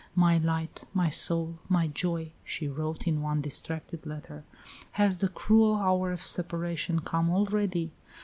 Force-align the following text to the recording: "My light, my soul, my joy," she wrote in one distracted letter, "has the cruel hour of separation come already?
"My 0.15 0.39
light, 0.39 0.83
my 0.95 1.09
soul, 1.09 1.59
my 1.69 1.85
joy," 1.87 2.31
she 2.43 2.67
wrote 2.67 3.05
in 3.05 3.21
one 3.21 3.39
distracted 3.39 4.03
letter, 4.03 4.43
"has 4.93 5.19
the 5.19 5.29
cruel 5.29 5.75
hour 5.75 6.11
of 6.11 6.23
separation 6.23 7.01
come 7.01 7.29
already? 7.29 7.91